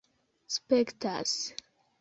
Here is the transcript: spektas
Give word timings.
spektas 0.53 1.37